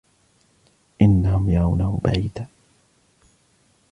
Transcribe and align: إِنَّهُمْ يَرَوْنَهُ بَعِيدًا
إِنَّهُمْ 1.01 1.49
يَرَوْنَهُ 1.49 1.99
بَعِيدًا 2.03 2.47